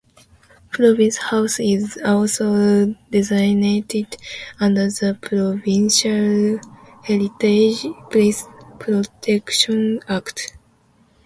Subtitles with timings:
[0.71, 4.17] Province House is also designated
[4.59, 6.59] under the provincial
[7.03, 8.47] Heritage Places
[8.79, 10.57] Protection Act.